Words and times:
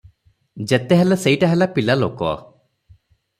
ଯେତେ 0.71 0.97
ହେଲେ 1.01 1.17
ସେଇଟା 1.25 1.49
ହେଲା 1.51 1.67
ପିଲାଲୋକ। 1.77 2.33